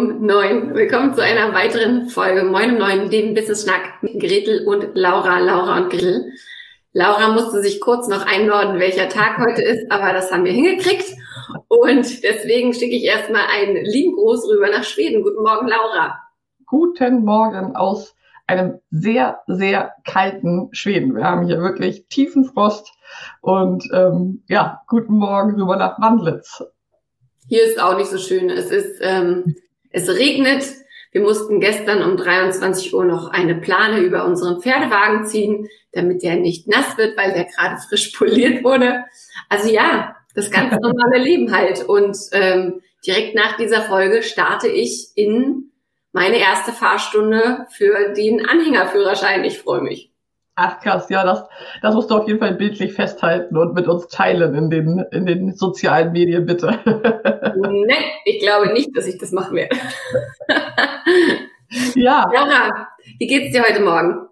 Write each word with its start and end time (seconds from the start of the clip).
Um 0.00 0.24
neun. 0.24 0.74
Willkommen 0.74 1.12
zu 1.12 1.22
einer 1.22 1.52
weiteren 1.52 2.08
Folge 2.08 2.42
Moin 2.44 2.70
um 2.70 2.78
neun, 2.78 3.10
dem 3.10 3.34
Business 3.34 3.64
Schnack 3.64 4.02
mit 4.02 4.18
Gretel 4.18 4.66
und 4.66 4.92
Laura, 4.94 5.40
Laura 5.40 5.76
und 5.76 5.90
Gretel. 5.90 6.32
Laura 6.94 7.34
musste 7.34 7.60
sich 7.60 7.82
kurz 7.82 8.08
noch 8.08 8.24
einordnen, 8.24 8.80
welcher 8.80 9.10
Tag 9.10 9.36
heute 9.36 9.60
ist, 9.60 9.92
aber 9.92 10.14
das 10.14 10.32
haben 10.32 10.46
wir 10.46 10.52
hingekriegt. 10.52 11.04
Und 11.68 12.22
deswegen 12.22 12.72
schicke 12.72 12.96
ich 12.96 13.04
erstmal 13.04 13.42
einen 13.52 13.76
lieben 13.84 14.16
Gruß 14.16 14.48
rüber 14.48 14.70
nach 14.70 14.84
Schweden. 14.84 15.22
Guten 15.22 15.42
Morgen, 15.42 15.68
Laura. 15.68 16.18
Guten 16.64 17.22
Morgen 17.22 17.76
aus 17.76 18.14
einem 18.46 18.80
sehr, 18.90 19.40
sehr 19.48 19.92
kalten 20.06 20.70
Schweden. 20.72 21.14
Wir 21.14 21.24
haben 21.24 21.46
hier 21.46 21.60
wirklich 21.60 22.06
tiefen 22.08 22.46
Frost 22.46 22.90
und 23.42 23.86
ähm, 23.92 24.44
ja, 24.48 24.80
guten 24.86 25.18
Morgen 25.18 25.60
rüber 25.60 25.76
nach 25.76 26.00
Wandlitz. 26.00 26.64
Hier 27.48 27.64
ist 27.64 27.82
auch 27.82 27.98
nicht 27.98 28.08
so 28.08 28.16
schön. 28.16 28.48
Es 28.48 28.70
ist, 28.70 28.98
ähm, 29.02 29.56
es 29.90 30.08
regnet. 30.08 30.64
Wir 31.12 31.22
mussten 31.22 31.60
gestern 31.60 32.02
um 32.02 32.16
23 32.16 32.94
Uhr 32.94 33.04
noch 33.04 33.30
eine 33.30 33.56
Plane 33.56 33.98
über 33.98 34.24
unseren 34.24 34.60
Pferdewagen 34.60 35.26
ziehen, 35.26 35.68
damit 35.92 36.22
der 36.22 36.36
nicht 36.36 36.68
nass 36.68 36.96
wird, 36.96 37.16
weil 37.16 37.32
der 37.32 37.44
gerade 37.44 37.80
frisch 37.88 38.08
poliert 38.16 38.64
wurde. 38.64 39.04
Also 39.48 39.70
ja, 39.70 40.16
das 40.34 40.50
ganz 40.50 40.72
normale 40.80 41.18
Leben 41.18 41.52
halt. 41.52 41.82
Und 41.84 42.16
ähm, 42.32 42.80
direkt 43.06 43.34
nach 43.34 43.56
dieser 43.56 43.82
Folge 43.82 44.22
starte 44.22 44.68
ich 44.68 45.08
in 45.16 45.70
meine 46.12 46.38
erste 46.38 46.72
Fahrstunde 46.72 47.66
für 47.70 48.12
den 48.14 48.46
Anhängerführerschein. 48.46 49.44
Ich 49.44 49.58
freue 49.58 49.80
mich. 49.80 50.10
Ach 50.56 50.78
krass, 50.80 51.08
ja, 51.08 51.24
das, 51.24 51.44
das 51.80 51.94
musst 51.94 52.10
du 52.10 52.16
auf 52.16 52.26
jeden 52.26 52.38
Fall 52.38 52.54
bildlich 52.54 52.92
festhalten 52.92 53.56
und 53.56 53.72
mit 53.72 53.88
uns 53.88 54.08
teilen 54.08 54.54
in 54.54 54.68
den, 54.68 54.98
in 55.10 55.24
den 55.24 55.54
sozialen 55.54 56.12
Medien, 56.12 56.44
bitte. 56.44 56.78
Nein, 57.56 58.04
ich 58.24 58.40
glaube 58.40 58.72
nicht, 58.72 58.96
dass 58.96 59.06
ich 59.06 59.18
das 59.18 59.32
machen 59.32 59.56
werde. 59.56 59.76
ja. 61.94 62.30
Laura, 62.32 62.88
wie 63.18 63.26
geht's 63.26 63.52
dir 63.52 63.62
heute 63.62 63.80
Morgen? 63.80 64.26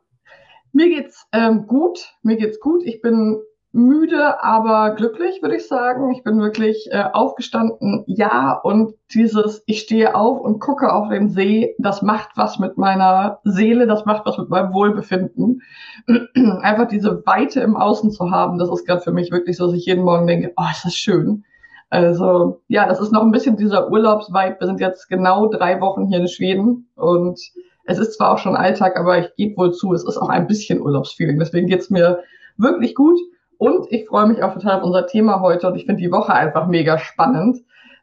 Mir 0.73 0.89
geht's 0.89 1.27
ähm, 1.33 1.67
gut, 1.67 2.15
mir 2.23 2.37
geht's 2.37 2.61
gut. 2.61 2.83
Ich 2.85 3.01
bin 3.01 3.41
müde, 3.73 4.43
aber 4.43 4.95
glücklich, 4.95 5.43
würde 5.43 5.57
ich 5.57 5.67
sagen. 5.67 6.13
Ich 6.13 6.23
bin 6.23 6.41
wirklich 6.41 6.89
äh, 6.91 7.05
aufgestanden, 7.13 8.05
ja, 8.07 8.53
und 8.53 8.95
dieses, 9.13 9.63
ich 9.67 9.81
stehe 9.81 10.15
auf 10.15 10.41
und 10.41 10.59
gucke 10.59 10.93
auf 10.93 11.09
den 11.09 11.29
See, 11.29 11.75
das 11.79 12.03
macht 12.03 12.31
was 12.37 12.59
mit 12.59 12.79
meiner 12.79 13.41
Seele, 13.45 13.87
das 13.87 14.05
macht 14.05 14.25
was 14.27 14.39
mit 14.39 14.49
meinem 14.49 14.73
Wohlbefinden. 14.73 15.63
Einfach 16.63 16.89
diese 16.89 17.25
Weite 17.27 17.61
im 17.61 17.77
Außen 17.77 18.11
zu 18.11 18.31
haben, 18.31 18.59
das 18.59 18.71
ist 18.71 18.87
gerade 18.87 19.03
für 19.03 19.13
mich 19.13 19.31
wirklich 19.31 19.57
so, 19.57 19.67
dass 19.67 19.75
ich 19.75 19.87
jeden 19.87 20.05
Morgen 20.05 20.27
denke, 20.27 20.53
oh, 20.57 20.65
ist 20.71 20.85
das 20.85 20.95
schön. 20.95 21.45
Also 21.91 22.61
ja, 22.69 22.87
das 22.87 23.01
ist 23.01 23.13
noch 23.13 23.23
ein 23.23 23.31
bisschen 23.31 23.57
dieser 23.57 23.91
Urlaubsvibe. 23.91 24.57
Wir 24.59 24.67
sind 24.67 24.81
jetzt 24.81 25.09
genau 25.09 25.49
drei 25.49 25.81
Wochen 25.81 26.07
hier 26.07 26.19
in 26.19 26.29
Schweden 26.29 26.89
und 26.97 27.41
es 27.85 27.99
ist 27.99 28.15
zwar 28.15 28.33
auch 28.33 28.39
schon 28.39 28.57
Alltag, 28.57 28.99
aber 28.99 29.19
ich 29.19 29.35
gebe 29.37 29.57
wohl 29.57 29.73
zu, 29.73 29.95
es 29.95 30.05
ist 30.05 30.19
auch 30.19 30.29
ein 30.29 30.47
bisschen 30.47 30.83
Urlaubsfeeling. 30.83 31.39
Deswegen 31.39 31.67
geht's 31.67 31.89
mir 31.89 32.23
wirklich 32.59 32.95
gut. 32.95 33.19
Und 33.57 33.91
ich 33.91 34.07
freue 34.07 34.29
mich 34.29 34.43
auch 34.43 34.53
total 34.53 34.79
auf 34.79 34.85
unser 34.85 35.07
Thema 35.07 35.41
heute 35.41 35.67
und 35.67 35.77
ich 35.77 35.87
finde 35.87 36.03
die 36.03 36.13
Woche 36.13 36.33
einfach 36.33 36.69
mega 36.69 36.99
spannend. 36.99 37.59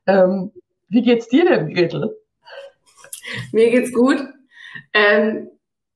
Ähm, 0.07 0.51
wie 0.89 1.03
geht's 1.03 1.29
dir 1.29 1.45
denn, 1.45 1.73
Gretel? 1.73 2.15
Mir 3.51 3.69
geht's 3.69 3.93
gut. 3.93 4.17
Ähm, 4.93 5.49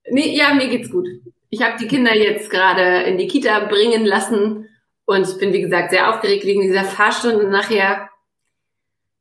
nee, 0.10 0.36
ja, 0.36 0.54
mir 0.54 0.70
geht's 0.70 0.92
gut. 0.92 1.08
Ich 1.50 1.64
habe 1.64 1.78
die 1.80 1.88
Kinder 1.88 2.16
jetzt 2.16 2.50
gerade 2.50 3.04
in 3.04 3.18
die 3.18 3.28
Kita 3.28 3.66
bringen 3.66 4.06
lassen 4.06 4.68
und 5.10 5.28
ich 5.28 5.40
bin, 5.40 5.54
wie 5.54 5.62
gesagt, 5.62 5.90
sehr 5.90 6.08
aufgeregt 6.08 6.46
wegen 6.46 6.62
dieser 6.62 6.84
Fahrstunde. 6.84 7.50
Nachher 7.50 8.10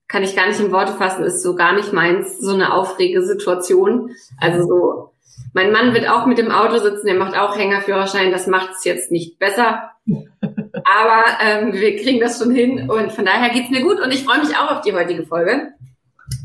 kann 0.07 0.23
ich 0.23 0.37
gar 0.37 0.47
nicht 0.47 0.61
in 0.61 0.71
Worte 0.71 0.93
fassen, 0.93 1.25
ist 1.25 1.43
so 1.43 1.55
gar 1.55 1.73
nicht 1.73 1.95
meins, 1.95 2.39
so 2.39 2.53
eine 2.53 2.75
aufregende 2.75 3.27
Situation. 3.27 4.15
Also 4.39 4.69
so, 4.69 5.13
mein 5.55 5.73
Mann 5.73 5.95
wird 5.95 6.07
auch 6.07 6.27
mit 6.27 6.37
dem 6.37 6.51
Auto 6.51 6.77
sitzen, 6.77 7.07
der 7.07 7.15
macht 7.15 7.35
auch 7.35 7.57
Hängerführerschein, 7.57 8.31
das 8.31 8.47
macht 8.47 8.73
es 8.77 8.85
jetzt 8.85 9.11
nicht 9.11 9.39
besser. 9.39 9.93
Aber 10.07 11.25
ähm, 11.41 11.73
wir 11.73 11.97
kriegen 11.97 12.21
das 12.21 12.39
schon 12.39 12.51
hin 12.51 12.91
und 12.91 13.11
von 13.11 13.25
daher 13.25 13.49
geht's 13.49 13.71
mir 13.71 13.81
gut 13.81 13.99
und 13.99 14.13
ich 14.13 14.25
freue 14.25 14.41
mich 14.41 14.55
auch 14.59 14.71
auf 14.71 14.83
die 14.83 14.93
heutige 14.93 15.25
Folge. 15.25 15.69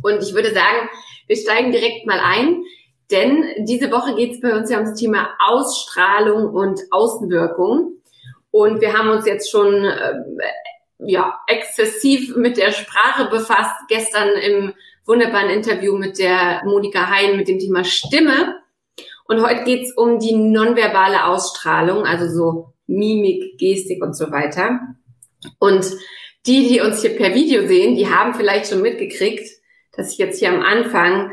Und 0.03 0.23
ich 0.23 0.33
würde 0.33 0.53
sagen, 0.53 0.87
wir 1.27 1.35
steigen 1.35 1.73
direkt 1.73 2.05
mal 2.05 2.21
ein, 2.21 2.63
denn 3.11 3.43
diese 3.65 3.91
Woche 3.91 4.15
geht's 4.15 4.39
bei 4.39 4.55
uns 4.55 4.69
ja 4.69 4.77
ums 4.77 4.97
Thema 4.97 5.31
Ausstrahlung 5.45 6.53
und 6.53 6.79
Außenwirkung. 6.91 7.97
Und 8.53 8.81
wir 8.81 8.93
haben 8.93 9.09
uns 9.09 9.25
jetzt 9.25 9.49
schon 9.49 9.83
äh, 9.83 10.13
ja, 10.99 11.39
exzessiv 11.47 12.35
mit 12.35 12.57
der 12.57 12.71
Sprache 12.71 13.27
befasst. 13.31 13.75
Gestern 13.87 14.29
im 14.29 14.73
wunderbaren 15.07 15.49
Interview 15.49 15.97
mit 15.97 16.19
der 16.19 16.61
Monika 16.63 17.09
Hein 17.09 17.35
mit 17.35 17.47
dem 17.47 17.57
Thema 17.57 17.83
Stimme. 17.83 18.59
Und 19.25 19.41
heute 19.41 19.63
geht's 19.63 19.91
um 19.97 20.19
die 20.19 20.35
nonverbale 20.35 21.25
Ausstrahlung, 21.25 22.05
also 22.05 22.27
so 22.27 22.73
Mimik, 22.85 23.57
Gestik 23.57 24.03
und 24.03 24.15
so 24.15 24.29
weiter. 24.29 24.79
Und 25.57 25.91
die, 26.45 26.67
die 26.67 26.79
uns 26.79 27.01
hier 27.01 27.17
per 27.17 27.33
Video 27.33 27.65
sehen, 27.65 27.95
die 27.95 28.07
haben 28.07 28.35
vielleicht 28.35 28.69
schon 28.69 28.83
mitgekriegt, 28.83 29.49
dass 29.97 30.11
ich 30.11 30.19
jetzt 30.19 30.37
hier 30.37 30.49
am 30.49 30.61
Anfang 30.61 31.31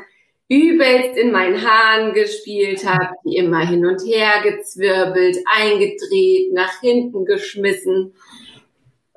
übelst 0.50 1.16
in 1.16 1.30
meinen 1.30 1.64
Haaren 1.64 2.12
gespielt 2.12 2.84
habe, 2.84 3.14
die 3.24 3.36
immer 3.36 3.64
hin 3.66 3.86
und 3.86 4.02
her 4.04 4.42
gezwirbelt, 4.42 5.38
eingedreht, 5.46 6.52
nach 6.52 6.80
hinten 6.80 7.24
geschmissen. 7.24 8.14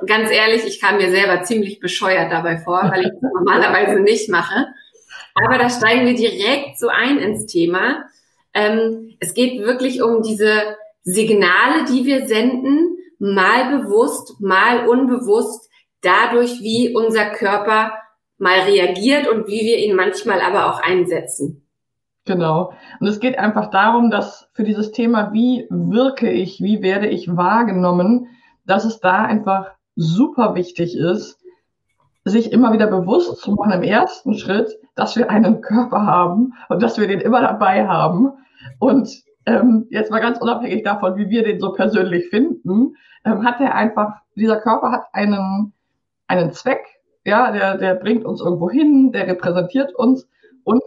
ganz 0.05 0.29
ehrlich, 0.29 0.63
ich 0.65 0.79
kam 0.79 0.97
mir 0.97 1.09
selber 1.09 1.41
ziemlich 1.41 1.79
bescheuert 1.79 2.31
dabei 2.31 2.57
vor, 2.57 2.83
weil 2.83 3.01
ich 3.01 3.11
das 3.19 3.31
normalerweise 3.33 3.99
nicht 3.99 4.29
mache. 4.29 4.67
Aber 5.33 5.57
da 5.57 5.69
steigen 5.71 6.05
wir 6.05 6.13
direkt 6.13 6.77
so 6.77 6.89
ein 6.89 7.17
ins 7.17 7.47
Thema. 7.47 8.05
Ähm, 8.53 9.15
es 9.19 9.33
geht 9.33 9.59
wirklich 9.59 10.03
um 10.03 10.21
diese 10.21 10.77
Signale, 11.01 11.85
die 11.89 12.05
wir 12.05 12.27
senden, 12.27 12.97
mal 13.17 13.79
bewusst, 13.79 14.39
mal 14.39 14.87
unbewusst, 14.87 15.67
dadurch, 16.01 16.61
wie 16.61 16.93
unser 16.93 17.25
Körper 17.31 18.02
mal 18.43 18.59
reagiert 18.59 19.27
und 19.27 19.47
wie 19.47 19.61
wir 19.61 19.77
ihn 19.79 19.95
manchmal 19.95 20.41
aber 20.41 20.69
auch 20.69 20.79
einsetzen. 20.81 21.65
Genau. 22.25 22.73
Und 22.99 23.07
es 23.07 23.19
geht 23.19 23.37
einfach 23.37 23.69
darum, 23.69 24.11
dass 24.11 24.49
für 24.53 24.63
dieses 24.63 24.91
Thema, 24.91 25.33
wie 25.33 25.67
wirke 25.69 26.29
ich, 26.29 26.61
wie 26.61 26.81
werde 26.81 27.07
ich 27.07 27.35
wahrgenommen, 27.35 28.27
dass 28.65 28.85
es 28.85 28.99
da 28.99 29.23
einfach 29.23 29.71
super 29.95 30.55
wichtig 30.55 30.95
ist, 30.95 31.39
sich 32.25 32.51
immer 32.53 32.71
wieder 32.71 32.87
bewusst 32.87 33.41
zu 33.41 33.51
machen 33.51 33.73
im 33.73 33.83
ersten 33.83 34.35
Schritt, 34.35 34.77
dass 34.95 35.15
wir 35.17 35.29
einen 35.29 35.61
Körper 35.61 36.05
haben 36.05 36.53
und 36.69 36.81
dass 36.81 36.97
wir 36.97 37.07
den 37.07 37.19
immer 37.19 37.41
dabei 37.41 37.87
haben 37.87 38.31
und 38.79 39.09
ähm, 39.45 39.87
jetzt 39.89 40.09
mal 40.09 40.21
ganz 40.21 40.39
unabhängig 40.39 40.83
davon, 40.83 41.17
wie 41.17 41.29
wir 41.29 41.43
den 41.43 41.59
so 41.59 41.73
persönlich 41.73 42.29
finden, 42.29 42.95
ähm, 43.25 43.43
hat 43.45 43.59
er 43.59 43.75
einfach, 43.75 44.13
dieser 44.35 44.61
Körper 44.61 44.91
hat 44.91 45.03
einen, 45.11 45.73
einen 46.27 46.53
Zweck, 46.53 46.85
ja, 47.25 47.51
der, 47.51 47.77
der 47.77 47.95
bringt 47.95 48.25
uns 48.25 48.41
irgendwo 48.41 48.69
hin, 48.69 49.11
der 49.11 49.27
repräsentiert 49.27 49.93
uns 49.95 50.27
und 50.63 50.83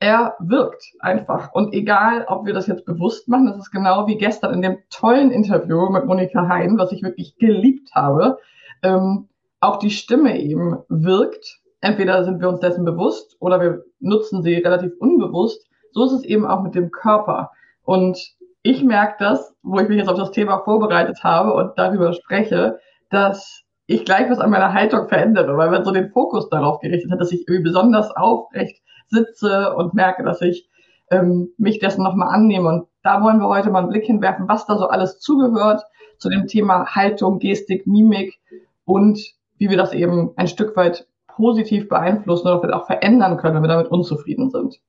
er 0.00 0.34
wirkt 0.40 0.84
einfach. 1.00 1.52
Und 1.52 1.72
egal, 1.74 2.24
ob 2.26 2.44
wir 2.44 2.54
das 2.54 2.66
jetzt 2.66 2.84
bewusst 2.84 3.28
machen, 3.28 3.46
das 3.46 3.56
ist 3.56 3.70
genau 3.70 4.06
wie 4.06 4.18
gestern 4.18 4.54
in 4.54 4.62
dem 4.62 4.78
tollen 4.90 5.30
Interview 5.30 5.90
mit 5.90 6.06
Monika 6.06 6.48
Hein, 6.48 6.76
was 6.76 6.92
ich 6.92 7.02
wirklich 7.02 7.36
geliebt 7.36 7.90
habe, 7.94 8.38
ähm, 8.82 9.28
auch 9.60 9.78
die 9.78 9.90
Stimme 9.90 10.40
eben 10.40 10.78
wirkt. 10.88 11.60
Entweder 11.80 12.24
sind 12.24 12.40
wir 12.40 12.48
uns 12.48 12.60
dessen 12.60 12.84
bewusst 12.84 13.36
oder 13.38 13.60
wir 13.60 13.84
nutzen 14.00 14.42
sie 14.42 14.54
relativ 14.54 14.92
unbewusst 14.98 15.68
so 15.92 16.04
ist 16.04 16.12
es 16.12 16.24
eben 16.24 16.46
auch 16.46 16.62
mit 16.62 16.74
dem 16.74 16.90
Körper. 16.90 17.50
Und 17.84 18.18
ich 18.62 18.82
merke 18.82 19.16
das, 19.18 19.54
wo 19.62 19.78
ich 19.80 19.88
mich 19.88 19.98
jetzt 19.98 20.08
auf 20.08 20.18
das 20.18 20.30
Thema 20.30 20.58
vorbereitet 20.60 21.22
habe 21.22 21.52
und 21.52 21.72
darüber 21.76 22.12
spreche, 22.12 22.78
dass 23.10 23.62
ich 23.92 24.04
gleich 24.04 24.30
was 24.30 24.38
an 24.38 24.50
meiner 24.50 24.72
Haltung 24.72 25.08
verändere, 25.08 25.56
weil 25.56 25.70
man 25.70 25.84
so 25.84 25.92
den 25.92 26.10
Fokus 26.10 26.48
darauf 26.48 26.80
gerichtet 26.80 27.10
hat, 27.10 27.20
dass 27.20 27.32
ich 27.32 27.46
irgendwie 27.48 27.64
besonders 27.64 28.10
aufrecht 28.10 28.82
sitze 29.08 29.74
und 29.74 29.94
merke, 29.94 30.22
dass 30.22 30.40
ich 30.40 30.68
ähm, 31.10 31.50
mich 31.58 31.78
dessen 31.78 32.02
nochmal 32.02 32.34
annehme. 32.34 32.68
Und 32.68 32.86
da 33.02 33.22
wollen 33.22 33.38
wir 33.38 33.48
heute 33.48 33.70
mal 33.70 33.80
einen 33.80 33.90
Blick 33.90 34.04
hinwerfen, 34.04 34.48
was 34.48 34.66
da 34.66 34.76
so 34.76 34.88
alles 34.88 35.20
zugehört 35.20 35.82
zu 36.18 36.28
dem 36.28 36.46
Thema 36.46 36.86
Haltung, 36.94 37.38
Gestik, 37.38 37.86
Mimik 37.86 38.38
und 38.84 39.18
wie 39.58 39.70
wir 39.70 39.76
das 39.76 39.92
eben 39.92 40.32
ein 40.36 40.48
Stück 40.48 40.76
weit 40.76 41.06
positiv 41.26 41.88
beeinflussen 41.88 42.48
oder 42.48 42.60
vielleicht 42.60 42.74
auch 42.74 42.86
verändern 42.86 43.36
können, 43.36 43.56
wenn 43.56 43.62
wir 43.62 43.68
damit 43.68 43.88
unzufrieden 43.88 44.50
sind. 44.50 44.80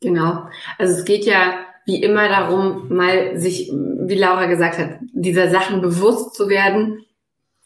Genau. 0.00 0.44
Also 0.78 0.94
es 0.94 1.04
geht 1.04 1.26
ja 1.26 1.54
wie 1.86 2.02
immer 2.02 2.28
darum, 2.28 2.88
mal 2.88 3.38
sich, 3.38 3.70
wie 3.72 4.14
Laura 4.14 4.46
gesagt 4.46 4.78
hat, 4.78 4.98
dieser 5.12 5.48
Sachen 5.48 5.80
bewusst 5.80 6.34
zu 6.34 6.48
werden 6.48 7.04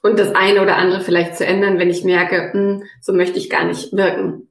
und 0.05 0.19
das 0.19 0.35
eine 0.35 0.61
oder 0.61 0.77
andere 0.77 1.01
vielleicht 1.01 1.35
zu 1.35 1.47
ändern, 1.47 1.79
wenn 1.79 1.89
ich 1.89 2.05
merke, 2.05 2.53
hm, 2.53 2.83
so 3.01 3.15
möchte 3.15 3.39
ich 3.39 3.49
gar 3.49 3.65
nicht 3.65 3.91
wirken. 3.95 4.49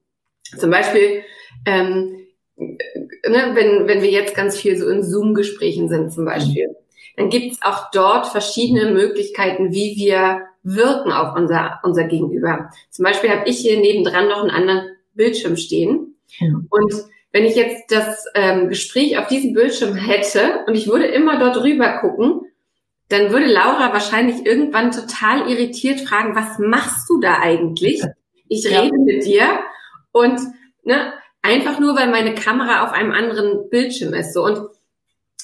Zum 0.58 0.72
Beispiel, 0.72 1.22
ähm, 1.68 2.26
ne, 2.58 3.52
wenn, 3.54 3.88
wenn 3.88 4.02
wir 4.02 4.10
jetzt 4.10 4.36
ganz 4.36 4.58
viel 4.58 4.76
so 4.78 4.90
in 4.90 5.04
Zoom-Gesprächen 5.04 5.90
sind 5.90 6.12
zum 6.12 6.26
Beispiel, 6.26 6.76
dann 7.18 7.30
gibt 7.30 7.54
es 7.54 7.62
auch 7.62 7.92
dort 7.92 8.26
verschiedene 8.26 8.92
Möglichkeiten, 8.92 9.72
wie 9.72 9.96
wir 9.96 10.42
wirken 10.64 11.12
auf 11.12 11.36
unser, 11.36 11.80
unser 11.84 12.06
Gegenüber. 12.06 12.72
Zum 12.90 13.04
Beispiel 13.04 13.30
habe 13.30 13.48
ich 13.48 13.60
hier 13.60 13.80
nebendran 13.80 14.30
noch 14.30 14.42
einen 14.42 14.50
anderen 14.50 14.88
Bildschirm 15.14 15.56
stehen. 15.56 16.16
Ja. 16.40 16.48
Und 16.48 16.94
wenn 17.32 17.46
ich 17.46 17.56
jetzt 17.56 17.92
das 17.92 18.26
ähm, 18.34 18.70
Gespräch 18.70 19.20
auf 19.20 19.28
diesem 19.28 19.54
Bildschirm 19.54 19.94
hätte 19.94 20.64
und 20.66 20.74
ich 20.74 20.88
würde 20.88 21.06
immer 21.06 21.38
dort 21.38 21.64
rüber 21.64 22.00
gucken, 22.00 22.42
dann 23.14 23.32
würde 23.32 23.46
Laura 23.46 23.94
wahrscheinlich 23.94 24.46
irgendwann 24.46 24.92
total 24.92 25.50
irritiert 25.50 26.02
fragen, 26.02 26.36
was 26.36 26.58
machst 26.60 27.10
du 27.10 27.20
da 27.20 27.40
eigentlich? 27.40 28.04
Ich 28.48 28.66
rede 28.66 28.92
ja. 28.96 29.04
mit 29.06 29.26
dir 29.26 29.60
und 30.12 30.40
ne, 30.84 31.14
einfach 31.42 31.80
nur, 31.80 31.96
weil 31.96 32.10
meine 32.10 32.34
Kamera 32.34 32.84
auf 32.84 32.92
einem 32.92 33.12
anderen 33.12 33.70
Bildschirm 33.70 34.14
ist. 34.14 34.34
So 34.34 34.44
und 34.44 34.58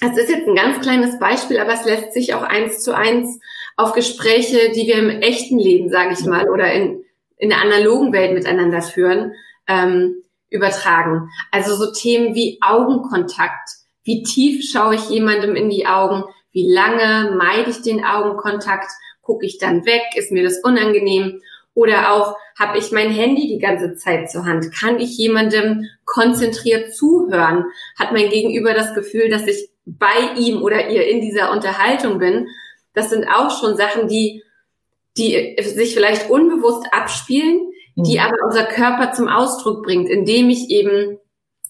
es 0.02 0.18
ist 0.18 0.30
jetzt 0.30 0.48
ein 0.48 0.56
ganz 0.56 0.80
kleines 0.82 1.20
Beispiel, 1.20 1.60
aber 1.60 1.74
es 1.74 1.86
lässt 1.86 2.14
sich 2.14 2.34
auch 2.34 2.42
eins 2.42 2.82
zu 2.82 2.96
eins 2.96 3.40
auf 3.78 3.94
Gespräche, 3.94 4.72
die 4.74 4.88
wir 4.88 4.96
im 4.96 5.10
echten 5.22 5.60
Leben, 5.60 5.90
sage 5.90 6.14
ich 6.14 6.26
mal, 6.26 6.50
oder 6.50 6.72
in, 6.72 7.04
in 7.38 7.50
der 7.50 7.62
analogen 7.62 8.14
Welt 8.14 8.34
miteinander 8.34 8.82
führen, 8.82 9.34
ähm, 9.68 10.24
übertragen. 10.50 11.30
Also 11.52 11.76
so 11.76 11.92
Themen 11.92 12.34
wie 12.34 12.58
Augenkontakt. 12.62 13.70
Wie 14.04 14.24
tief 14.24 14.70
schaue 14.72 14.96
ich 14.96 15.10
jemandem 15.10 15.56
in 15.56 15.70
die 15.70 15.86
Augen? 15.86 16.24
Wie 16.52 16.72
lange 16.72 17.36
meide 17.38 17.70
ich 17.70 17.82
den 17.82 18.04
Augenkontakt? 18.04 18.90
Gucke 19.22 19.46
ich 19.46 19.58
dann 19.58 19.86
weg? 19.86 20.02
Ist 20.16 20.32
mir 20.32 20.44
das 20.44 20.60
unangenehm? 20.64 21.42
Oder 21.74 22.14
auch, 22.14 22.36
habe 22.58 22.78
ich 22.78 22.92
mein 22.92 23.10
Handy 23.10 23.48
die 23.48 23.60
ganze 23.60 23.96
Zeit 23.96 24.30
zur 24.30 24.46
Hand? 24.46 24.74
Kann 24.74 25.00
ich 25.00 25.18
jemandem 25.18 25.86
konzentriert 26.04 26.94
zuhören? 26.94 27.66
Hat 27.98 28.12
mein 28.12 28.30
Gegenüber 28.30 28.74
das 28.74 28.94
Gefühl, 28.94 29.30
dass 29.30 29.48
ich 29.48 29.70
bei 29.86 30.34
ihm 30.38 30.62
oder 30.62 30.90
ihr 30.90 31.08
in 31.08 31.22
dieser 31.22 31.52
Unterhaltung 31.52 32.20
bin? 32.20 32.48
Das 32.94 33.10
sind 33.10 33.26
auch 33.28 33.58
schon 33.60 33.78
Sachen, 33.78 34.10
die, 34.10 34.44
die 35.18 35.56
sich 35.62 35.94
vielleicht 35.94 36.30
unbewusst 36.30 36.88
abspielen, 36.92 37.72
die 37.96 38.18
mhm. 38.18 38.26
aber 38.26 38.38
unser 38.46 38.66
Körper 38.66 39.14
zum 39.14 39.30
Ausdruck 39.30 39.84
bringt, 39.84 40.10
indem 40.10 40.50
ich 40.50 40.70
eben 40.70 41.18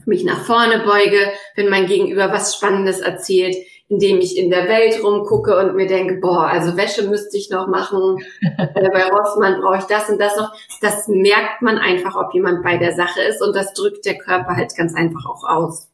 mich 0.05 0.23
nach 0.23 0.43
vorne 0.43 0.79
beuge, 0.79 1.31
wenn 1.55 1.69
mein 1.69 1.85
Gegenüber 1.85 2.31
was 2.31 2.55
Spannendes 2.55 2.99
erzählt, 2.99 3.55
indem 3.89 4.19
ich 4.19 4.37
in 4.37 4.51
der 4.51 4.69
Welt 4.69 5.03
rumgucke 5.03 5.57
und 5.57 5.75
mir 5.75 5.87
denke, 5.87 6.19
boah, 6.21 6.47
also 6.47 6.77
Wäsche 6.77 7.09
müsste 7.09 7.37
ich 7.37 7.49
noch 7.49 7.67
machen, 7.67 8.17
äh, 8.41 8.89
bei 8.93 9.09
Rossmann 9.09 9.59
brauche 9.61 9.79
ich 9.79 9.85
das 9.85 10.09
und 10.09 10.21
das 10.21 10.37
noch. 10.37 10.53
Das 10.81 11.07
merkt 11.07 11.61
man 11.61 11.77
einfach, 11.77 12.15
ob 12.15 12.33
jemand 12.33 12.63
bei 12.63 12.77
der 12.77 12.93
Sache 12.93 13.21
ist 13.21 13.41
und 13.41 13.55
das 13.55 13.73
drückt 13.73 14.05
der 14.05 14.17
Körper 14.17 14.55
halt 14.55 14.75
ganz 14.77 14.95
einfach 14.95 15.25
auch 15.25 15.43
aus. 15.43 15.89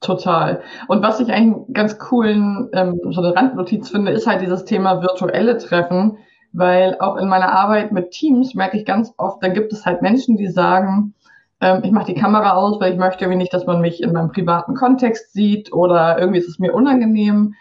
Total. 0.00 0.62
Und 0.88 1.02
was 1.02 1.20
ich 1.20 1.30
einen 1.30 1.72
ganz 1.72 1.98
coolen, 1.98 2.70
ähm, 2.72 3.00
so 3.10 3.20
eine 3.20 3.34
Randnotiz 3.34 3.90
finde, 3.90 4.12
ist 4.12 4.26
halt 4.26 4.40
dieses 4.40 4.64
Thema 4.64 5.02
virtuelle 5.02 5.58
Treffen, 5.58 6.18
weil 6.52 6.96
auch 7.00 7.16
in 7.16 7.28
meiner 7.28 7.52
Arbeit 7.52 7.92
mit 7.92 8.10
Teams 8.10 8.54
merke 8.54 8.78
ich 8.78 8.84
ganz 8.84 9.12
oft, 9.18 9.42
da 9.42 9.48
gibt 9.48 9.72
es 9.72 9.84
halt 9.84 10.02
Menschen, 10.02 10.36
die 10.36 10.48
sagen, 10.48 11.14
ähm, 11.60 11.82
ich 11.84 11.92
mache 11.92 12.12
die 12.12 12.20
Kamera 12.20 12.52
aus, 12.52 12.80
weil 12.80 12.92
ich 12.92 12.98
möchte 12.98 13.24
irgendwie 13.24 13.38
nicht, 13.38 13.52
dass 13.52 13.66
man 13.66 13.80
mich 13.80 14.02
in 14.02 14.12
meinem 14.12 14.32
privaten 14.32 14.74
Kontext 14.74 15.32
sieht 15.32 15.72
oder 15.72 16.18
irgendwie 16.18 16.38
ist 16.38 16.48
es 16.48 16.58
mir 16.58 16.74
unangenehm. 16.74 17.54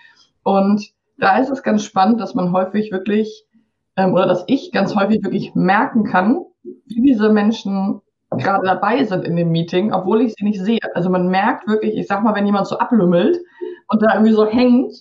Und 0.43 0.91
da 1.17 1.37
ist 1.37 1.49
es 1.49 1.63
ganz 1.63 1.83
spannend, 1.83 2.21
dass 2.21 2.33
man 2.33 2.53
häufig 2.53 2.91
wirklich, 2.91 3.45
ähm, 3.97 4.13
oder 4.13 4.25
dass 4.25 4.45
ich 4.47 4.71
ganz 4.71 4.95
häufig 4.95 5.23
wirklich 5.23 5.53
merken 5.53 6.05
kann, 6.05 6.45
wie 6.63 7.01
diese 7.01 7.29
Menschen 7.29 8.01
gerade 8.31 8.65
dabei 8.65 9.03
sind 9.03 9.25
in 9.25 9.35
dem 9.35 9.51
Meeting, 9.51 9.91
obwohl 9.91 10.21
ich 10.21 10.33
sie 10.35 10.45
nicht 10.45 10.61
sehe. 10.61 10.79
Also 10.93 11.09
man 11.09 11.27
merkt 11.29 11.67
wirklich, 11.67 11.97
ich 11.97 12.07
sag 12.07 12.23
mal, 12.23 12.35
wenn 12.35 12.45
jemand 12.45 12.67
so 12.67 12.77
ablümmelt 12.77 13.39
und 13.87 14.01
da 14.01 14.13
irgendwie 14.13 14.33
so 14.33 14.45
hängt 14.45 14.93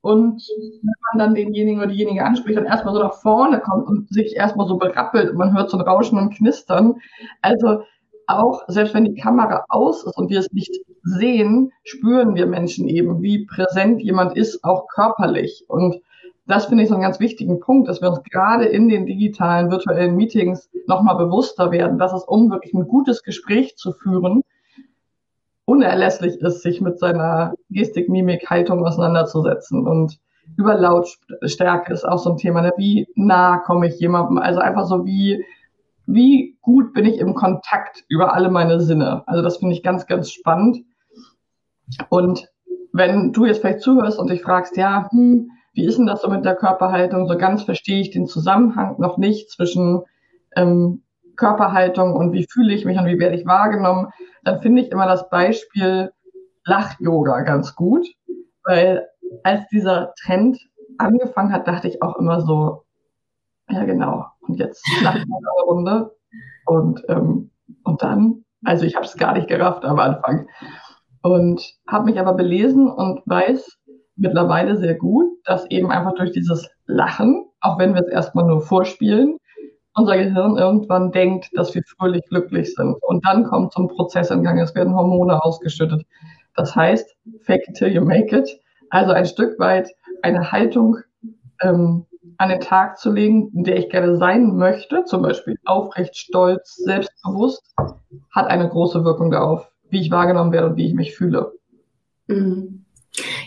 und 0.00 0.42
wenn 0.82 0.94
man 1.12 1.18
dann 1.18 1.34
denjenigen 1.34 1.80
oder 1.80 1.90
diejenige 1.90 2.24
anspricht 2.24 2.58
und 2.58 2.66
erstmal 2.66 2.94
so 2.94 3.00
nach 3.00 3.14
vorne 3.14 3.60
kommt 3.60 3.86
und 3.86 4.08
sich 4.12 4.34
erstmal 4.34 4.66
so 4.66 4.76
berappelt 4.76 5.30
und 5.30 5.36
man 5.36 5.54
hört 5.54 5.70
so 5.70 5.78
ein 5.78 5.86
Rauschen 5.86 6.18
und 6.18 6.34
Knistern. 6.34 6.96
Also 7.42 7.84
auch, 8.26 8.62
selbst 8.68 8.94
wenn 8.94 9.04
die 9.04 9.14
Kamera 9.14 9.64
aus 9.68 10.04
ist 10.04 10.16
und 10.16 10.30
wir 10.30 10.40
es 10.40 10.52
nicht 10.52 10.72
sehen, 11.02 11.72
spüren 11.84 12.34
wir 12.34 12.46
Menschen 12.46 12.88
eben, 12.88 13.22
wie 13.22 13.46
präsent 13.46 14.02
jemand 14.02 14.36
ist, 14.36 14.62
auch 14.64 14.86
körperlich. 14.88 15.64
Und 15.68 16.00
das 16.46 16.66
finde 16.66 16.82
ich 16.82 16.88
so 16.88 16.94
einen 16.94 17.02
ganz 17.02 17.20
wichtigen 17.20 17.60
Punkt, 17.60 17.88
dass 17.88 18.02
wir 18.02 18.10
uns 18.10 18.22
gerade 18.24 18.66
in 18.66 18.88
den 18.88 19.06
digitalen, 19.06 19.70
virtuellen 19.70 20.16
Meetings 20.16 20.68
nochmal 20.86 21.16
bewusster 21.16 21.70
werden, 21.70 21.98
dass 21.98 22.12
es, 22.12 22.24
um 22.24 22.50
wirklich 22.50 22.74
ein 22.74 22.86
gutes 22.86 23.22
Gespräch 23.22 23.76
zu 23.76 23.92
führen, 23.92 24.42
unerlässlich 25.64 26.36
ist, 26.36 26.62
sich 26.62 26.80
mit 26.80 26.98
seiner 26.98 27.54
Gestik, 27.70 28.08
Mimik, 28.08 28.50
Haltung 28.50 28.84
auseinanderzusetzen. 28.84 29.86
Und 29.86 30.18
über 30.58 30.74
Lautstärke 30.74 31.92
ist 31.92 32.04
auch 32.04 32.18
so 32.18 32.30
ein 32.30 32.36
Thema. 32.36 32.60
Ne? 32.60 32.72
Wie 32.76 33.08
nah 33.14 33.58
komme 33.58 33.88
ich 33.88 33.98
jemandem? 33.98 34.38
Also 34.38 34.60
einfach 34.60 34.84
so, 34.84 35.06
wie, 35.06 35.42
wie 36.06 36.58
gut 36.60 36.92
bin 36.92 37.06
ich 37.06 37.18
im 37.18 37.34
Kontakt 37.34 38.04
über 38.08 38.34
alle 38.34 38.50
meine 38.50 38.80
Sinne? 38.80 39.22
Also 39.26 39.42
das 39.42 39.58
finde 39.58 39.74
ich 39.74 39.82
ganz, 39.82 40.06
ganz 40.06 40.30
spannend. 40.30 40.78
Und 42.08 42.48
wenn 42.92 43.32
du 43.32 43.44
jetzt 43.46 43.60
vielleicht 43.60 43.80
zuhörst 43.80 44.18
und 44.18 44.30
dich 44.30 44.42
fragst, 44.42 44.76
ja, 44.76 45.08
hm, 45.10 45.50
wie 45.72 45.84
ist 45.84 45.98
denn 45.98 46.06
das 46.06 46.22
so 46.22 46.30
mit 46.30 46.44
der 46.44 46.54
Körperhaltung? 46.54 47.26
So 47.26 47.36
ganz 47.36 47.64
verstehe 47.64 48.00
ich 48.00 48.10
den 48.10 48.26
Zusammenhang 48.26 48.96
noch 48.98 49.18
nicht 49.18 49.50
zwischen 49.50 50.02
ähm, 50.56 51.02
Körperhaltung 51.36 52.14
und 52.14 52.32
wie 52.32 52.46
fühle 52.48 52.72
ich 52.72 52.84
mich 52.84 52.98
und 52.98 53.06
wie 53.06 53.18
werde 53.18 53.36
ich 53.36 53.46
wahrgenommen. 53.46 54.08
Dann 54.44 54.60
finde 54.60 54.82
ich 54.82 54.92
immer 54.92 55.06
das 55.06 55.28
Beispiel 55.30 56.12
Lach-Yoga 56.64 57.42
ganz 57.42 57.74
gut, 57.74 58.06
weil 58.64 59.08
als 59.42 59.66
dieser 59.68 60.14
Trend 60.22 60.58
angefangen 60.98 61.52
hat, 61.52 61.66
dachte 61.66 61.88
ich 61.88 62.02
auch 62.02 62.16
immer 62.16 62.40
so, 62.40 62.84
ja 63.68 63.84
genau, 63.84 64.26
und 64.46 64.58
jetzt 64.58 64.84
lachen 65.02 65.24
wir 65.26 65.36
eine 65.36 65.70
Runde 65.70 66.10
und, 66.66 67.02
ähm, 67.08 67.50
und 67.84 68.02
dann, 68.02 68.44
also 68.64 68.84
ich 68.84 68.96
habe 68.96 69.06
es 69.06 69.16
gar 69.16 69.34
nicht 69.34 69.48
gerafft 69.48 69.84
am 69.84 69.98
Anfang 69.98 70.48
und 71.22 71.62
habe 71.88 72.06
mich 72.06 72.18
aber 72.18 72.34
belesen 72.34 72.88
und 72.88 73.22
weiß, 73.26 73.78
mittlerweile 74.16 74.76
sehr 74.76 74.94
gut, 74.94 75.26
dass 75.44 75.68
eben 75.70 75.90
einfach 75.90 76.14
durch 76.14 76.32
dieses 76.32 76.68
Lachen, 76.86 77.46
auch 77.60 77.78
wenn 77.78 77.94
wir 77.94 78.02
es 78.02 78.08
erstmal 78.08 78.46
nur 78.46 78.60
vorspielen, 78.60 79.38
unser 79.94 80.16
Gehirn 80.16 80.56
irgendwann 80.58 81.12
denkt, 81.12 81.48
dass 81.54 81.74
wir 81.74 81.82
fröhlich 81.96 82.22
glücklich 82.28 82.74
sind. 82.74 82.96
Und 83.02 83.24
dann 83.24 83.44
kommt 83.44 83.72
so 83.72 83.82
ein 83.82 83.88
Prozess 83.88 84.30
in 84.30 84.42
Gang, 84.42 84.60
es 84.60 84.74
werden 84.74 84.94
Hormone 84.94 85.42
ausgeschüttet. 85.42 86.04
Das 86.56 86.74
heißt, 86.74 87.16
fake 87.42 87.68
it 87.68 87.76
till 87.76 87.88
you 87.88 88.04
make 88.04 88.36
it. 88.36 88.48
Also 88.90 89.12
ein 89.12 89.26
Stück 89.26 89.58
weit 89.58 89.90
eine 90.22 90.52
Haltung 90.52 90.98
ähm, 91.62 92.06
an 92.38 92.48
den 92.48 92.60
Tag 92.60 92.98
zu 92.98 93.12
legen, 93.12 93.50
in 93.54 93.64
der 93.64 93.76
ich 93.76 93.88
gerne 93.88 94.16
sein 94.16 94.56
möchte, 94.56 95.04
zum 95.04 95.22
Beispiel 95.22 95.58
aufrecht, 95.64 96.16
stolz, 96.16 96.76
selbstbewusst, 96.76 97.74
hat 98.30 98.46
eine 98.46 98.68
große 98.68 99.04
Wirkung 99.04 99.30
darauf, 99.30 99.70
wie 99.90 100.00
ich 100.00 100.10
wahrgenommen 100.10 100.52
werde 100.52 100.68
und 100.68 100.76
wie 100.76 100.86
ich 100.86 100.94
mich 100.94 101.14
fühle. 101.14 101.52
Mhm. 102.26 102.84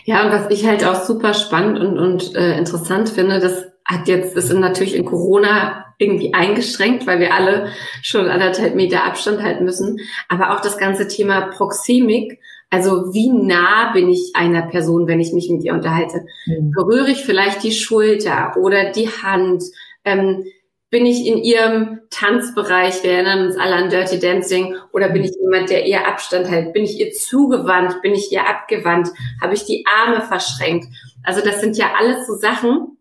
Ja, 0.04 0.24
und 0.24 0.32
was 0.32 0.50
ich 0.50 0.66
halt 0.66 0.84
auch 0.86 1.02
super 1.02 1.34
spannend 1.34 1.78
und, 1.78 1.98
und 1.98 2.34
äh, 2.34 2.56
interessant 2.56 3.10
finde, 3.10 3.38
das 3.40 3.66
hat 3.84 4.08
jetzt, 4.08 4.36
ist 4.36 4.52
natürlich 4.52 4.94
in 4.94 5.04
Corona 5.04 5.84
irgendwie 5.98 6.32
eingeschränkt, 6.32 7.06
weil 7.06 7.20
wir 7.20 7.34
alle 7.34 7.68
schon 8.02 8.28
anderthalb 8.28 8.74
Meter 8.74 9.04
Abstand 9.04 9.42
halten 9.42 9.64
müssen. 9.64 9.98
Aber 10.28 10.54
auch 10.54 10.60
das 10.60 10.78
ganze 10.78 11.08
Thema 11.08 11.48
Proxemik, 11.50 12.38
also 12.70 13.14
wie 13.14 13.30
nah 13.30 13.92
bin 13.92 14.10
ich 14.10 14.32
einer 14.34 14.62
Person, 14.62 15.06
wenn 15.06 15.20
ich 15.20 15.32
mich 15.32 15.48
mit 15.48 15.64
ihr 15.64 15.72
unterhalte? 15.72 16.26
Mhm. 16.46 16.72
Berühre 16.72 17.10
ich 17.10 17.24
vielleicht 17.24 17.62
die 17.62 17.72
Schulter 17.72 18.54
oder 18.58 18.92
die 18.92 19.08
Hand? 19.08 19.64
Ähm, 20.04 20.44
bin 20.90 21.04
ich 21.04 21.26
in 21.26 21.38
ihrem 21.38 22.00
Tanzbereich, 22.08 23.02
wir 23.02 23.12
erinnern 23.12 23.46
uns 23.46 23.58
alle 23.58 23.74
an 23.74 23.90
Dirty 23.90 24.18
Dancing, 24.18 24.74
oder 24.92 25.10
bin 25.10 25.22
ich 25.22 25.32
jemand, 25.38 25.68
der 25.68 25.84
ihr 25.84 26.06
Abstand 26.06 26.48
hält? 26.48 26.72
Bin 26.72 26.84
ich 26.84 26.98
ihr 26.98 27.12
zugewandt? 27.12 28.00
Bin 28.00 28.14
ich 28.14 28.32
ihr 28.32 28.48
abgewandt? 28.48 29.10
Habe 29.42 29.52
ich 29.52 29.64
die 29.64 29.84
Arme 29.86 30.22
verschränkt? 30.22 30.86
Also 31.24 31.42
das 31.42 31.60
sind 31.60 31.76
ja 31.76 31.92
alles 31.98 32.26
so 32.26 32.34
Sachen, 32.34 32.96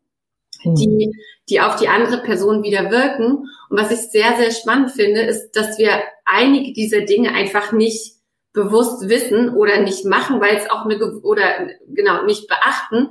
hm. 0.61 0.75
die, 0.75 1.11
die 1.49 1.61
auf 1.61 1.77
die 1.77 1.87
andere 1.87 2.17
Person 2.23 2.61
wieder 2.63 2.91
wirken. 2.91 3.47
Und 3.69 3.79
was 3.79 3.91
ich 3.91 4.11
sehr, 4.11 4.35
sehr 4.37 4.51
spannend 4.51 4.91
finde, 4.91 5.21
ist, 5.21 5.51
dass 5.51 5.77
wir 5.77 6.01
einige 6.25 6.73
dieser 6.73 7.01
Dinge 7.01 7.31
einfach 7.33 7.71
nicht 7.71 8.16
bewusst 8.53 9.07
wissen 9.09 9.49
oder 9.49 9.81
nicht 9.81 10.05
machen, 10.05 10.41
weil 10.41 10.57
es 10.57 10.69
auch 10.69 10.85
eine, 10.85 10.97
oder 11.21 11.67
genau, 11.87 12.23
nicht 12.23 12.47
beachten, 12.47 13.09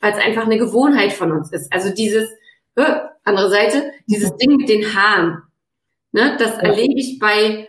weil 0.00 0.12
es 0.12 0.18
einfach 0.18 0.44
eine 0.44 0.58
Gewohnheit 0.58 1.12
von 1.12 1.32
uns 1.32 1.52
ist. 1.52 1.72
Also 1.72 1.90
dieses, 1.94 2.28
äh, 2.74 3.00
andere 3.24 3.50
Seite, 3.50 3.92
dieses 4.06 4.36
Ding 4.36 4.56
mit 4.56 4.68
den 4.68 4.94
Haaren. 4.94 5.42
Ne, 6.12 6.36
das 6.38 6.52
ja. 6.52 6.62
erlebe 6.62 6.98
ich 6.98 7.18
bei 7.18 7.68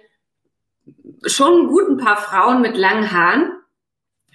schon 1.26 1.64
ein 1.64 1.68
guten 1.68 1.98
paar 1.98 2.18
Frauen 2.18 2.62
mit 2.62 2.78
langen 2.78 3.12
Haaren, 3.12 3.52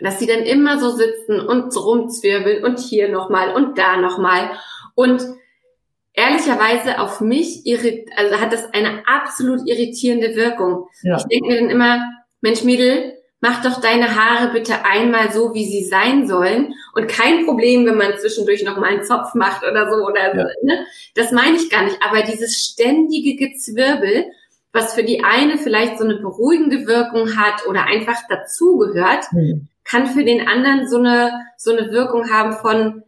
dass 0.00 0.18
sie 0.18 0.26
dann 0.26 0.40
immer 0.40 0.78
so 0.78 0.90
sitzen 0.90 1.40
und 1.40 1.74
rumzwirbeln 1.74 2.64
und 2.64 2.78
hier 2.78 3.08
nochmal 3.08 3.54
und 3.54 3.78
da 3.78 3.96
nochmal. 3.96 4.50
Und 4.94 5.24
ehrlicherweise 6.12 7.00
auf 7.00 7.20
mich 7.20 7.64
irrit 7.64 8.10
also 8.16 8.40
hat 8.40 8.52
das 8.52 8.72
eine 8.74 9.06
absolut 9.06 9.66
irritierende 9.66 10.36
Wirkung. 10.36 10.88
Ja. 11.02 11.16
Ich 11.16 11.24
denke 11.24 11.48
mir 11.48 11.60
dann 11.60 11.70
immer, 11.70 12.02
Mensch 12.44 12.62
Mädel, 12.62 13.14
mach 13.40 13.62
doch 13.62 13.80
deine 13.80 14.14
Haare 14.14 14.52
bitte 14.52 14.84
einmal 14.84 15.32
so, 15.32 15.54
wie 15.54 15.64
sie 15.64 15.84
sein 15.84 16.28
sollen. 16.28 16.74
Und 16.94 17.08
kein 17.08 17.46
Problem, 17.46 17.86
wenn 17.86 17.96
man 17.96 18.18
zwischendurch 18.18 18.62
noch 18.64 18.76
mal 18.76 18.90
einen 18.90 19.02
Zopf 19.02 19.34
macht 19.34 19.62
oder 19.66 19.90
so. 19.90 20.04
Oder 20.06 20.36
ja. 20.36 20.44
ne? 20.62 20.86
Das 21.14 21.32
meine 21.32 21.56
ich 21.56 21.70
gar 21.70 21.84
nicht. 21.84 21.96
Aber 22.06 22.20
dieses 22.22 22.60
ständige 22.60 23.36
Gezwirbel, 23.36 24.26
was 24.72 24.92
für 24.92 25.04
die 25.04 25.24
eine 25.24 25.56
vielleicht 25.56 25.98
so 25.98 26.04
eine 26.04 26.16
beruhigende 26.16 26.86
Wirkung 26.86 27.34
hat 27.38 27.66
oder 27.66 27.84
einfach 27.86 28.20
dazugehört, 28.28 29.24
mhm. 29.32 29.68
kann 29.84 30.06
für 30.06 30.24
den 30.24 30.46
anderen 30.46 30.86
so 30.86 30.98
eine, 30.98 31.32
so 31.56 31.74
eine 31.74 31.92
Wirkung 31.92 32.30
haben 32.30 32.52
von, 32.52 33.04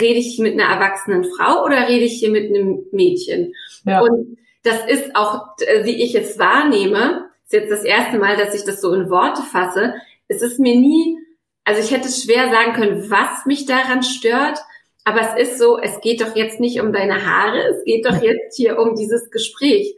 rede 0.00 0.18
ich 0.18 0.40
mit 0.40 0.54
einer 0.54 0.68
erwachsenen 0.68 1.22
Frau 1.22 1.64
oder 1.64 1.88
rede 1.88 2.04
ich 2.04 2.18
hier 2.18 2.30
mit 2.30 2.48
einem 2.48 2.86
Mädchen? 2.90 3.52
Ja. 3.86 4.00
Und 4.00 4.36
das 4.64 4.84
ist 4.88 5.14
auch, 5.14 5.56
äh, 5.60 5.84
wie 5.84 6.02
ich 6.02 6.16
es 6.16 6.40
wahrnehme, 6.40 7.23
jetzt 7.54 7.70
das 7.70 7.84
erste 7.84 8.18
Mal, 8.18 8.36
dass 8.36 8.54
ich 8.54 8.64
das 8.64 8.80
so 8.80 8.92
in 8.92 9.10
Worte 9.10 9.42
fasse. 9.42 9.94
Es 10.28 10.42
ist 10.42 10.58
mir 10.58 10.76
nie, 10.76 11.18
also 11.64 11.80
ich 11.80 11.90
hätte 11.90 12.08
schwer 12.08 12.50
sagen 12.50 12.74
können, 12.74 13.10
was 13.10 13.46
mich 13.46 13.66
daran 13.66 14.02
stört. 14.02 14.58
Aber 15.04 15.20
es 15.20 15.48
ist 15.48 15.58
so, 15.58 15.78
es 15.78 16.00
geht 16.00 16.20
doch 16.22 16.34
jetzt 16.34 16.60
nicht 16.60 16.80
um 16.80 16.92
deine 16.92 17.26
Haare, 17.26 17.58
es 17.68 17.84
geht 17.84 18.06
doch 18.06 18.22
jetzt 18.22 18.56
hier 18.56 18.78
um 18.78 18.94
dieses 18.94 19.30
Gespräch. 19.30 19.94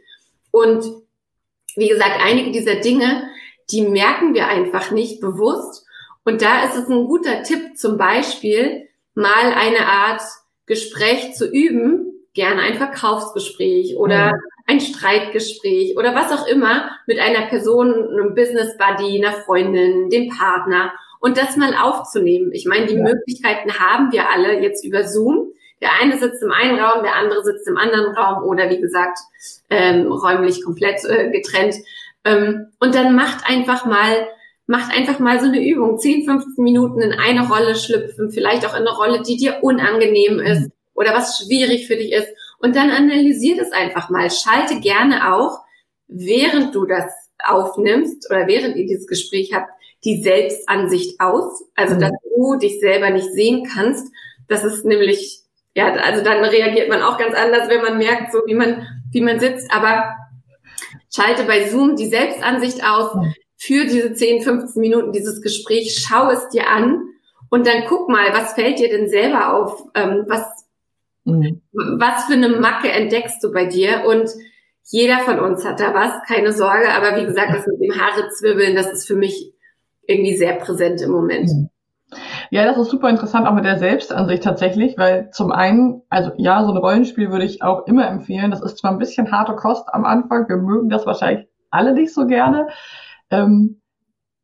Und 0.51 0.85
wie 1.75 1.87
gesagt, 1.87 2.19
einige 2.21 2.51
dieser 2.51 2.75
Dinge, 2.75 3.23
die 3.71 3.81
merken 3.81 4.33
wir 4.33 4.47
einfach 4.47 4.91
nicht 4.91 5.21
bewusst. 5.21 5.85
Und 6.25 6.41
da 6.41 6.65
ist 6.65 6.75
es 6.75 6.89
ein 6.89 7.05
guter 7.05 7.43
Tipp, 7.43 7.77
zum 7.77 7.97
Beispiel 7.97 8.89
mal 9.13 9.53
eine 9.53 9.87
Art 9.87 10.21
Gespräch 10.65 11.33
zu 11.35 11.49
üben, 11.49 12.13
gerne 12.33 12.61
ein 12.61 12.77
Verkaufsgespräch 12.77 13.95
oder 13.95 14.33
ein 14.67 14.81
Streitgespräch 14.81 15.97
oder 15.97 16.13
was 16.13 16.31
auch 16.31 16.45
immer 16.45 16.91
mit 17.07 17.19
einer 17.19 17.47
Person, 17.47 18.09
einem 18.11 18.35
Business 18.35 18.77
Buddy, 18.77 19.23
einer 19.23 19.37
Freundin, 19.37 20.09
dem 20.09 20.29
Partner 20.29 20.91
und 21.19 21.37
das 21.37 21.55
mal 21.55 21.73
aufzunehmen. 21.73 22.51
Ich 22.51 22.65
meine, 22.65 22.85
die 22.85 22.95
ja. 22.95 23.03
Möglichkeiten 23.03 23.79
haben 23.79 24.11
wir 24.11 24.29
alle 24.29 24.61
jetzt 24.61 24.85
über 24.85 25.07
Zoom. 25.07 25.53
Der 25.81 25.89
eine 26.01 26.17
sitzt 26.17 26.43
im 26.43 26.51
einen 26.51 26.79
Raum, 26.79 27.03
der 27.03 27.15
andere 27.15 27.43
sitzt 27.43 27.67
im 27.67 27.77
anderen 27.77 28.13
Raum 28.15 28.43
oder 28.43 28.69
wie 28.69 28.81
gesagt 28.81 29.19
ähm, 29.69 30.11
räumlich 30.11 30.63
komplett 30.63 31.03
äh, 31.05 31.29
getrennt. 31.31 31.75
Ähm, 32.25 32.67
und 32.79 32.93
dann 32.93 33.15
macht 33.15 33.49
einfach 33.49 33.85
mal 33.85 34.27
macht 34.69 34.93
einfach 34.93 35.19
mal 35.19 35.39
so 35.39 35.45
eine 35.45 35.65
Übung, 35.65 35.97
10, 35.97 36.25
15 36.25 36.61
Minuten 36.61 36.99
in 36.99 37.13
eine 37.13 37.47
Rolle 37.47 37.77
schlüpfen, 37.77 38.31
vielleicht 38.31 38.65
auch 38.65 38.73
in 38.73 38.85
eine 38.85 38.91
Rolle, 38.91 39.21
die 39.21 39.37
dir 39.37 39.59
unangenehm 39.61 40.39
ist 40.39 40.63
mhm. 40.63 40.71
oder 40.93 41.13
was 41.13 41.41
schwierig 41.41 41.87
für 41.87 41.95
dich 41.95 42.11
ist 42.11 42.27
und 42.59 42.75
dann 42.75 42.89
analysier 42.89 43.57
das 43.57 43.71
einfach 43.71 44.09
mal. 44.09 44.29
Schalte 44.31 44.79
gerne 44.79 45.33
auch, 45.33 45.59
während 46.07 46.73
du 46.73 46.85
das 46.85 47.05
aufnimmst 47.43 48.29
oder 48.29 48.47
während 48.47 48.75
ihr 48.75 48.87
dieses 48.87 49.07
Gespräch 49.07 49.53
habt, 49.53 49.69
die 50.03 50.21
Selbstansicht 50.21 51.19
aus. 51.19 51.63
Also, 51.75 51.95
mhm. 51.95 51.99
dass 51.99 52.11
du 52.35 52.55
dich 52.55 52.79
selber 52.79 53.09
nicht 53.09 53.31
sehen 53.33 53.67
kannst. 53.71 54.11
Das 54.47 54.63
ist 54.63 54.85
nämlich, 54.85 55.41
ja, 55.75 55.93
also 55.93 56.23
dann 56.23 56.43
reagiert 56.43 56.89
man 56.89 57.01
auch 57.01 57.17
ganz 57.17 57.35
anders, 57.35 57.69
wenn 57.69 57.81
man 57.81 57.97
merkt, 57.97 58.31
so 58.31 58.39
wie 58.45 58.55
man, 58.55 58.87
wie 59.11 59.21
man 59.21 59.39
sitzt. 59.39 59.71
Aber 59.71 60.15
schalte 61.13 61.43
bei 61.43 61.67
Zoom 61.67 61.95
die 61.95 62.07
Selbstansicht 62.07 62.83
aus. 62.83 63.11
Für 63.59 63.85
diese 63.85 64.13
10, 64.13 64.43
15 64.43 64.79
Minuten 64.79 65.11
dieses 65.11 65.41
Gespräch, 65.41 66.05
schau 66.07 66.29
es 66.29 66.47
dir 66.49 66.69
an 66.69 67.01
und 67.49 67.65
dann 67.65 67.85
guck 67.87 68.07
mal, 68.07 68.31
was 68.31 68.53
fällt 68.53 68.77
dir 68.77 68.89
denn 68.89 69.09
selber 69.09 69.55
auf? 69.55 69.83
Ähm, 69.95 70.25
was, 70.27 70.43
Mhm. 71.27 71.61
Was 71.73 72.25
für 72.25 72.33
eine 72.33 72.49
Macke 72.49 72.89
entdeckst 72.89 73.43
du 73.43 73.51
bei 73.51 73.65
dir? 73.65 74.05
Und 74.07 74.29
jeder 74.89 75.19
von 75.19 75.39
uns 75.39 75.65
hat 75.65 75.79
da 75.79 75.93
was, 75.93 76.13
keine 76.27 76.53
Sorge. 76.53 76.89
Aber 76.91 77.17
wie 77.19 77.25
gesagt, 77.25 77.53
das 77.53 77.67
mit 77.67 77.81
dem 77.81 77.99
Haare 77.99 78.29
zwirbeln, 78.29 78.75
das 78.75 78.91
ist 78.91 79.07
für 79.07 79.15
mich 79.15 79.53
irgendwie 80.07 80.35
sehr 80.35 80.53
präsent 80.53 81.01
im 81.01 81.11
Moment. 81.11 81.49
Mhm. 81.49 81.69
Ja, 82.51 82.63
das 82.63 82.77
ist 82.77 82.89
super 82.89 83.09
interessant, 83.09 83.45
auch 83.45 83.53
mit 83.53 83.65
der 83.65 83.77
Selbstansicht 83.77 84.41
tatsächlich, 84.41 84.97
weil 84.97 85.29
zum 85.31 85.51
einen, 85.51 86.03
also 86.09 86.31
ja, 86.37 86.63
so 86.63 86.71
ein 86.71 86.77
Rollenspiel 86.77 87.31
würde 87.31 87.43
ich 87.43 87.61
auch 87.61 87.85
immer 87.85 88.07
empfehlen. 88.07 88.49
Das 88.49 88.61
ist 88.61 88.77
zwar 88.77 88.91
ein 88.91 88.97
bisschen 88.97 89.29
harte 89.31 89.55
Kost 89.55 89.93
am 89.93 90.05
Anfang, 90.05 90.47
wir 90.47 90.55
mögen 90.55 90.87
das 90.87 91.05
wahrscheinlich 91.05 91.47
alle 91.69 91.93
nicht 91.93 92.13
so 92.13 92.25
gerne, 92.25 92.69
ähm, 93.29 93.81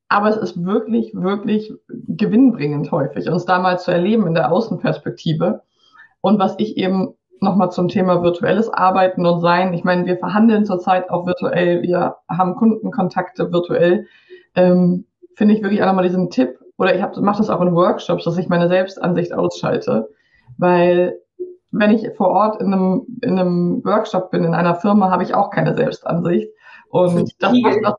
aber 0.10 0.28
es 0.28 0.36
ist 0.36 0.64
wirklich, 0.64 1.14
wirklich 1.14 1.74
gewinnbringend 1.88 2.92
häufig, 2.92 3.30
uns 3.30 3.46
da 3.46 3.60
mal 3.60 3.80
zu 3.80 3.92
erleben 3.92 4.28
in 4.28 4.34
der 4.34 4.52
Außenperspektive. 4.52 5.62
Und 6.24 6.40
was 6.40 6.56
ich 6.58 6.78
eben 6.78 7.16
nochmal 7.42 7.70
zum 7.70 7.90
Thema 7.90 8.24
virtuelles 8.24 8.70
Arbeiten 8.70 9.26
und 9.26 9.42
Sein. 9.42 9.74
Ich 9.74 9.84
meine, 9.84 10.06
wir 10.06 10.18
verhandeln 10.18 10.66
zurzeit 10.66 11.10
auch 11.10 11.28
virtuell, 11.28 11.82
wir 11.82 12.16
haben 12.30 12.56
Kundenkontakte 12.56 13.52
virtuell. 13.52 14.08
Ähm, 14.56 15.06
Finde 15.36 15.54
ich 15.54 15.62
wirklich 15.62 15.84
auch 15.84 15.88
nochmal 15.88 16.06
diesen 16.06 16.30
Tipp, 16.30 16.58
oder 16.78 16.96
ich 16.96 17.02
mache 17.22 17.40
das 17.40 17.50
auch 17.50 17.60
in 17.60 17.76
Workshops, 17.76 18.24
dass 18.24 18.38
ich 18.38 18.48
meine 18.48 18.70
Selbstansicht 18.70 19.34
ausschalte. 19.34 20.10
Weil 20.58 21.20
wenn 21.72 21.92
ich 21.92 22.10
vor 22.16 22.30
Ort 22.30 22.62
in 22.62 22.72
einem, 22.72 23.06
in 23.22 23.38
einem 23.38 23.84
Workshop 23.84 24.32
bin, 24.32 24.46
in 24.46 24.54
einer 24.54 24.76
Firma, 24.76 25.12
habe 25.12 25.24
ich 25.24 25.36
auch 25.36 25.50
keine 25.50 25.76
Selbstansicht. 25.76 26.48
Und 26.88 27.34
das 27.40 27.54
macht 27.60 27.80
das 27.84 27.96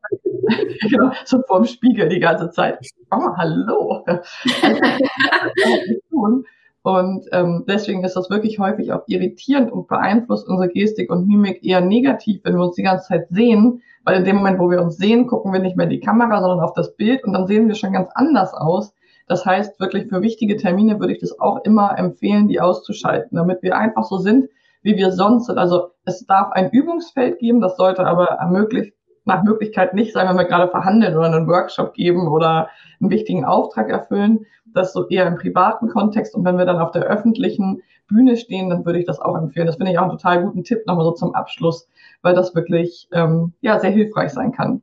genau, 0.91 1.11
so 1.25 1.43
vorm 1.47 1.67
Spiegel 1.67 2.09
die 2.09 2.21
ganze 2.21 2.51
Zeit. 2.51 2.79
Oh, 3.11 3.37
hallo. 3.37 4.03
Und 6.85 7.25
ähm, 7.33 7.65
deswegen 7.67 8.05
ist 8.05 8.15
das 8.15 8.29
wirklich 8.29 8.59
häufig 8.59 8.93
auch 8.93 9.05
irritierend 9.07 9.73
und 9.73 9.89
beeinflusst 9.89 10.47
unsere 10.47 10.69
Gestik 10.69 11.11
und 11.11 11.27
Mimik 11.27 11.65
eher 11.65 11.81
negativ, 11.81 12.43
wenn 12.45 12.57
wir 12.57 12.63
uns 12.63 12.77
die 12.77 12.83
ganze 12.83 13.09
Zeit 13.09 13.27
sehen, 13.31 13.81
weil 14.05 14.19
in 14.19 14.25
dem 14.27 14.37
Moment, 14.37 14.59
wo 14.59 14.71
wir 14.71 14.83
uns 14.83 14.99
sehen, 14.99 15.27
gucken 15.27 15.51
wir 15.51 15.61
nicht 15.61 15.79
mehr 15.79 15.85
in 15.85 15.91
die 15.91 16.01
Kamera, 16.01 16.43
sondern 16.43 16.61
auf 16.61 16.75
das 16.75 16.95
Bild 16.95 17.25
und 17.25 17.33
dann 17.33 17.47
sehen 17.47 17.69
wir 17.69 17.75
schon 17.75 17.95
ganz 17.95 18.11
anders 18.15 18.53
aus. 18.53 18.93
Das 19.29 19.47
heißt, 19.47 19.81
wirklich 19.81 20.09
für 20.11 20.21
wichtige 20.21 20.59
Termine 20.59 21.01
würde 21.01 21.15
ich 21.15 21.21
das 21.21 21.41
auch 21.41 21.65
immer 21.65 21.99
empfehlen, 21.99 22.49
die 22.49 22.61
auszuschalten, 22.61 23.35
damit 23.35 23.63
wir 23.63 23.79
einfach 23.79 24.05
so 24.05 24.19
sind, 24.19 24.51
wie 24.83 24.97
wir 24.97 25.11
sonst 25.11 25.47
sind. 25.47 25.57
Also 25.57 25.89
es 26.05 26.27
darf 26.27 26.53
ein 26.53 26.69
Übungsfeld 26.71 27.39
geben, 27.39 27.63
das 27.63 27.79
sollte 27.79 28.05
aber 28.05 28.27
ermöglicht, 28.27 28.93
nach 29.25 29.43
Möglichkeit 29.43 29.95
nicht 29.95 30.15
wenn 30.15 30.37
wir 30.37 30.45
gerade 30.45 30.71
verhandeln 30.71 31.17
oder 31.17 31.27
einen 31.27 31.49
Workshop 31.49 31.95
geben 31.95 32.29
oder 32.29 32.69
einen 33.01 33.11
wichtigen 33.11 33.45
Auftrag 33.45 33.89
erfüllen, 33.89 34.47
das 34.67 34.93
so 34.93 35.09
eher 35.09 35.27
im 35.27 35.37
privaten 35.37 35.89
Kontext. 35.89 36.35
Und 36.35 36.45
wenn 36.45 36.59
wir 36.59 36.67
dann 36.67 36.79
auf 36.79 36.91
der 36.91 37.05
öffentlichen 37.05 37.83
Bühne 38.09 38.37
stehen, 38.37 38.69
dann 38.69 38.85
würde 38.85 38.99
ich 38.99 39.07
das 39.07 39.21
auch 39.21 39.37
empfehlen. 39.37 39.67
Das 39.67 39.77
finde 39.77 39.93
ich 39.93 39.99
auch 39.99 40.03
einen 40.03 40.13
total 40.13 40.43
guten 40.43 40.65
Tipp 40.65 40.87
nochmal 40.87 41.05
so 41.05 41.13
zum 41.13 41.35
Abschluss, 41.35 41.89
weil 42.23 42.35
das 42.35 42.55
wirklich 42.55 43.09
ähm, 43.13 43.53
ja 43.61 43.79
sehr 43.79 43.91
hilfreich 43.91 44.31
sein 44.31 44.53
kann. 44.53 44.83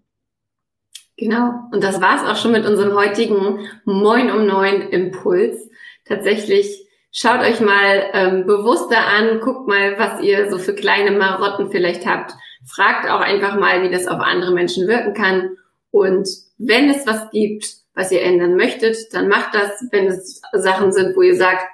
Genau. 1.17 1.51
Und 1.71 1.83
das 1.83 2.01
war 2.01 2.15
es 2.15 2.29
auch 2.29 2.35
schon 2.35 2.51
mit 2.51 2.65
unserem 2.65 2.95
heutigen 2.95 3.59
Moin 3.85 4.31
um 4.31 4.47
neun 4.47 4.81
Impuls. 4.81 5.69
Tatsächlich 6.05 6.87
schaut 7.11 7.41
euch 7.41 7.61
mal 7.61 8.05
ähm, 8.13 8.45
bewusster 8.47 8.97
an, 8.97 9.39
guckt 9.39 9.67
mal, 9.67 9.99
was 9.99 10.21
ihr 10.21 10.49
so 10.49 10.57
für 10.57 10.73
kleine 10.73 11.11
Marotten 11.11 11.69
vielleicht 11.69 12.07
habt. 12.07 12.33
Fragt 12.65 13.09
auch 13.09 13.21
einfach 13.21 13.59
mal, 13.59 13.81
wie 13.83 13.91
das 13.91 14.07
auf 14.07 14.19
andere 14.19 14.53
Menschen 14.53 14.87
wirken 14.87 15.13
kann. 15.13 15.57
Und 15.91 16.27
wenn 16.57 16.89
es 16.89 17.05
was 17.07 17.29
gibt, 17.31 17.65
was 17.93 18.11
ihr 18.11 18.21
ändern 18.21 18.55
möchtet, 18.55 18.97
dann 19.13 19.27
macht 19.27 19.53
das. 19.53 19.71
Wenn 19.91 20.07
es 20.07 20.41
Sachen 20.53 20.91
sind, 20.91 21.15
wo 21.15 21.21
ihr 21.21 21.35
sagt, 21.35 21.65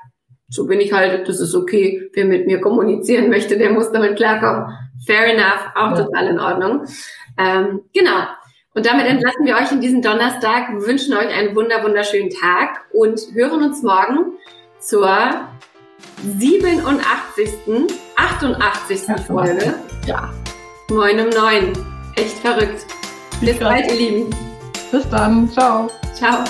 so 0.49 0.65
bin 0.65 0.79
ich 0.79 0.93
halt, 0.93 1.27
das 1.27 1.39
ist 1.39 1.55
okay, 1.55 2.09
wer 2.13 2.25
mit 2.25 2.47
mir 2.47 2.61
kommunizieren 2.61 3.29
möchte, 3.29 3.57
der 3.57 3.71
muss 3.71 3.91
damit 3.91 4.15
klarkommen. 4.15 4.73
Fair 5.05 5.33
enough, 5.33 5.71
auch 5.75 5.91
ja. 5.91 6.05
total 6.05 6.27
in 6.27 6.39
Ordnung. 6.39 6.85
Ähm, 7.37 7.81
genau. 7.93 8.27
Und 8.73 8.85
damit 8.85 9.07
entlassen 9.07 9.45
wir 9.45 9.55
euch 9.55 9.71
in 9.71 9.81
diesen 9.81 10.01
Donnerstag, 10.01 10.69
wünschen 10.81 11.13
euch 11.15 11.29
einen 11.29 11.55
wunder, 11.55 11.83
wunderschönen 11.83 12.29
Tag 12.29 12.85
und 12.93 13.19
hören 13.33 13.63
uns 13.63 13.81
morgen 13.81 14.33
zur 14.79 15.09
87. 16.37 17.49
88. 18.15 19.01
Folge. 19.25 19.73
Ja. 20.05 20.31
Moin 20.89 21.19
um 21.19 21.29
neun. 21.29 21.73
Echt 22.15 22.39
verrückt. 22.39 22.85
Bis 23.41 23.59
bald, 23.59 23.87
ihr 23.87 23.95
Lieben. 23.95 24.29
Bis 24.91 25.09
dann. 25.09 25.51
Ciao. 25.51 25.89
Ciao. 26.15 26.45